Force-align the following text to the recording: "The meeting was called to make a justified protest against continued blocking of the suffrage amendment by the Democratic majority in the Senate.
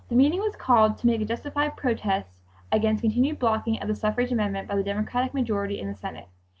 "The 0.09 0.15
meeting 0.15 0.39
was 0.39 0.55
called 0.55 0.97
to 0.97 1.05
make 1.05 1.21
a 1.21 1.25
justified 1.25 1.77
protest 1.77 2.39
against 2.71 3.03
continued 3.03 3.37
blocking 3.37 3.79
of 3.79 3.87
the 3.87 3.93
suffrage 3.93 4.31
amendment 4.31 4.67
by 4.67 4.75
the 4.75 4.81
Democratic 4.81 5.31
majority 5.35 5.79
in 5.79 5.87
the 5.87 5.95
Senate. 5.95 6.27